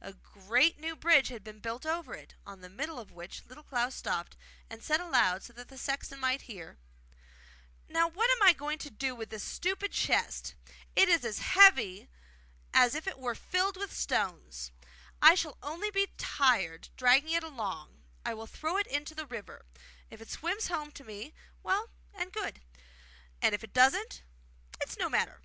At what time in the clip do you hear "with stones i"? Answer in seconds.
13.76-15.36